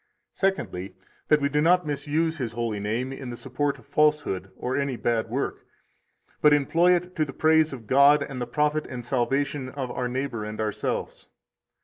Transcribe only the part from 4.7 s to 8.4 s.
any bad work, but employ it to the praise of God